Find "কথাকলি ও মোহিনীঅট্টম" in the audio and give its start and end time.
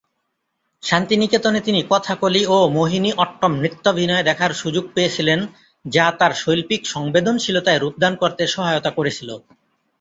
1.89-3.51